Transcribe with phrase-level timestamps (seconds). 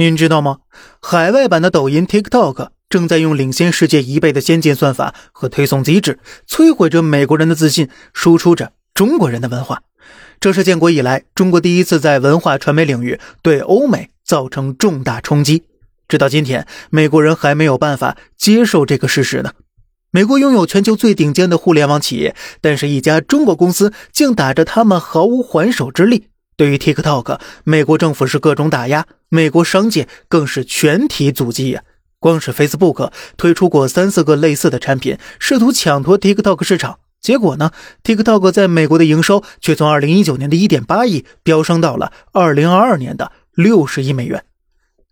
[0.00, 0.58] 您知道吗？
[1.02, 9.82] 海外版的抖音 TikTok 正在用领先世界一倍的先进算法和推送机制，摧毁着美国人的自信，输出着中国人的文化。
[10.38, 15.64] 这是建国以来中国第一次在文化传媒领域对欧美造成重大冲击。
[16.06, 19.50] 直到今天，美国人还没有办法接受这个事实呢。
[20.12, 26.28] 美国拥有全球最顶尖的互联网企业，但是一家中国公司竟打着他们毫无还手之力。
[26.58, 31.84] 对于 TikTok，美国政府是各种打压，美国商界更是全体阻击呀。
[32.18, 37.70] 光是 Facebook 推出过三四个类似的产品，试图抢夺 TikTok 市场，结果呢
[38.02, 44.44] ，TikTok 在美国的营收却从2019年的1.8亿飙升到了2022年的60亿美元。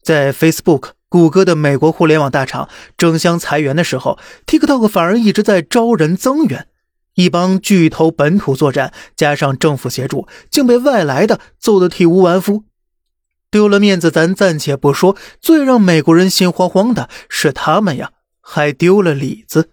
[0.03, 6.67] 在 Facebook、谷歌的美国互联网大厂争相裁员的时候，TikTok 反而一直在招人增援。
[7.17, 12.65] 一帮巨头本土作战，加上政府协助，竟被外来的揍得体无完肤，
[13.51, 19.71] 丢了面子咱暂且不说，最让美国人心慌慌的是他们呀，还丢了里子。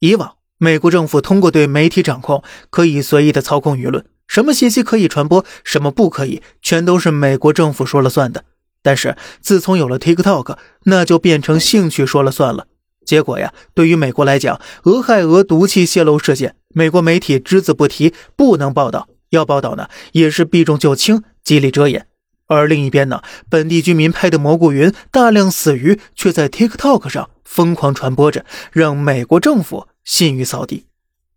[0.00, 8.44] 以往美国政府通过对媒体掌控，可以随意的操控舆论，什么信息可以传播，什么不可以，全都是美国政府说了算的。
[8.82, 12.66] 但是自从有了 TikTok，那就变成兴趣说了算了。
[13.08, 22.06] 结果呀，对于美国来讲，俄亥俄毒气泄漏事件，美国媒体只字不提，不能报道；要报道呢，也是避重就轻，极力遮掩。
[22.48, 30.84] 而另一边呢，本地居民拍的蘑菇云，大量死鱼却在 TikTok 上疯狂传播着，让美国政府信誉扫地。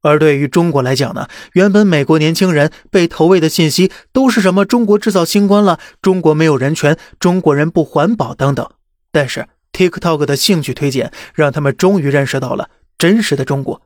[0.02, 8.70] 而对于中国来讲呢，原本美国年轻人被投喂的信息都是什么中国制造新冠了，中国没有人权，中国人不环保等等，
[9.14, 9.48] 但是。
[9.82, 13.82] TikTok 的兴趣推荐让他们终于认识到了真实的中国。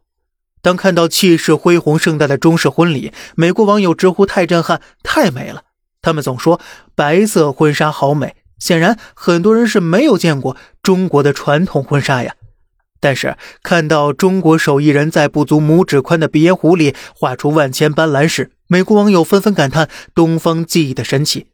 [0.61, 5.63] 当看到气势恢宏盛大的中式婚礼，美国网友直呼太震撼、太美了。
[6.01, 6.59] 他们总说
[6.95, 12.35] 白色婚纱好美，显然很多人是没有见过中国的传统婚纱呀。
[12.99, 21.47] 但是看到中国手艺人在不足拇指宽的鼻烟壶里画出万千斑斓时，美国网友纷纷感叹东方技艺的神奇。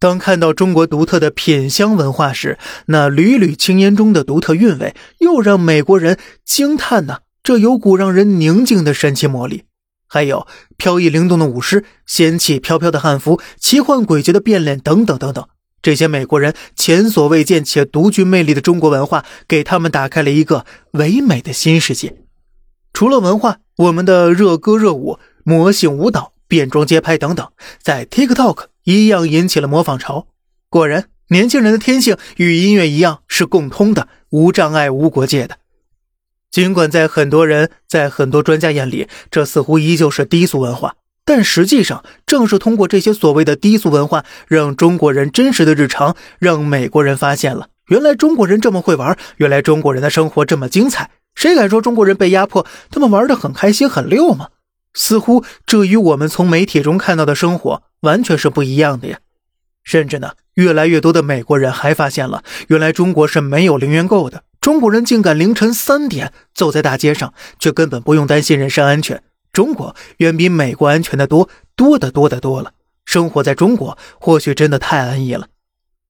[0.00, 7.18] 当看到中国独特的品香文化时，那缕缕青烟中的独特韵味又让美国人惊叹呢。
[7.42, 9.64] 这有股让人宁静的神奇魔力，
[10.06, 10.46] 还有
[10.78, 15.46] 飘逸灵动的舞狮、仙气飘飘的汉服、奇幻诡谲的变脸等等等等，
[15.82, 22.16] 这些美国人前所未见且独具魅力的中国文化，给他们打开了一个唯美的新世界。
[22.94, 27.46] 除了文化，我们的热歌热舞、魔性舞蹈、变装街拍等等，
[27.82, 28.64] 在 TikTok。
[28.90, 30.26] 一样引起了模仿潮。
[30.68, 35.56] 果然，年轻人的天性与音乐一样是共通的，无障碍、无国界的。
[36.50, 51.10] 尽管在很多人、在很多专家眼里，这似乎依旧是低俗文化，但实际上，正是通过这些所谓的低俗文化，让中国人真实的日常，让美国人发现了原来中国人这么会玩，原来中国人的生活这么精彩。
[51.36, 54.48] 谁敢说中国人被压迫，他们玩的很开心、很溜吗？
[54.92, 59.18] 似乎这与我们从媒体中看到的生活完全是不一样的呀！
[59.82, 64.44] 甚至呢，越来越多的美国人还发现了，原来中国是没有零元购的。
[64.60, 69.22] 中国人竟敢凌晨三点走在大街上，却根本不用担心人身安全。
[69.52, 72.72] 中国远比美国安全的多，多得多的多了。
[73.04, 75.48] 生活在中国或许真的太安逸了。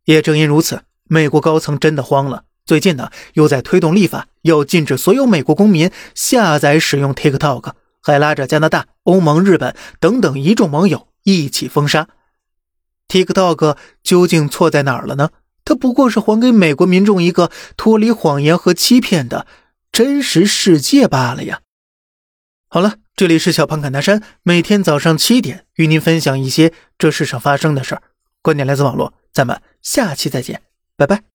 [0.05, 2.43] 也正因如此，美国高层真的慌了。
[2.67, 7.73] 最近呢，又在推动立法，要禁止所有美国公民下载使用 TikTok。
[8.03, 12.09] 还拉着加拿大、欧盟、日本等等一众盟友一起封杀
[13.09, 15.31] TikTok，究竟错在哪儿了呢？
[15.65, 19.47] 它不过是还给美国民众一个脱离谎言和欺骗的
[19.93, 21.61] 真实世界罢了呀！
[22.69, 28.03] 好了，这里是小胖侃大山，每天早上七点与您分享一些这世上发生的事儿，
[28.43, 30.63] 观点来自网络，咱们下期再见，
[30.97, 31.30] 拜拜。